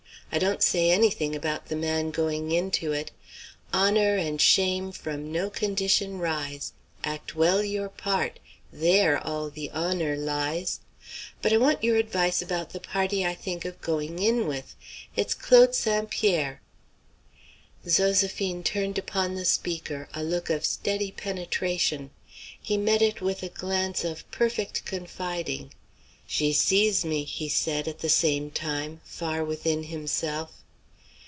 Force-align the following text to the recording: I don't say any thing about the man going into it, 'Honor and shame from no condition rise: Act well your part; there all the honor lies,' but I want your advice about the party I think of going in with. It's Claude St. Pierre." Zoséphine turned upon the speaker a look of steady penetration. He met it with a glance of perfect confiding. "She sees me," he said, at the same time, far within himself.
I 0.33 0.39
don't 0.39 0.63
say 0.63 0.89
any 0.91 1.09
thing 1.09 1.35
about 1.35 1.65
the 1.65 1.75
man 1.75 2.09
going 2.09 2.53
into 2.53 2.93
it, 2.93 3.11
'Honor 3.73 4.15
and 4.15 4.39
shame 4.41 4.93
from 4.93 5.29
no 5.29 5.49
condition 5.49 6.19
rise: 6.19 6.71
Act 7.03 7.35
well 7.35 7.61
your 7.65 7.89
part; 7.89 8.39
there 8.71 9.19
all 9.27 9.49
the 9.49 9.69
honor 9.71 10.15
lies,' 10.15 10.79
but 11.41 11.51
I 11.51 11.57
want 11.57 11.83
your 11.83 11.97
advice 11.97 12.41
about 12.41 12.69
the 12.69 12.79
party 12.79 13.25
I 13.25 13.35
think 13.35 13.65
of 13.65 13.81
going 13.81 14.19
in 14.19 14.47
with. 14.47 14.73
It's 15.17 15.33
Claude 15.33 15.75
St. 15.75 16.09
Pierre." 16.09 16.61
Zoséphine 17.85 18.63
turned 18.63 18.97
upon 18.97 19.35
the 19.35 19.43
speaker 19.43 20.07
a 20.13 20.23
look 20.23 20.49
of 20.49 20.63
steady 20.65 21.11
penetration. 21.11 22.09
He 22.61 22.77
met 22.77 23.01
it 23.01 23.19
with 23.19 23.43
a 23.43 23.49
glance 23.49 24.05
of 24.05 24.29
perfect 24.31 24.85
confiding. 24.85 25.73
"She 26.27 26.53
sees 26.53 27.03
me," 27.03 27.25
he 27.25 27.49
said, 27.49 27.89
at 27.89 27.99
the 27.99 28.07
same 28.07 28.51
time, 28.51 29.01
far 29.03 29.43
within 29.43 29.83
himself. 29.83 30.63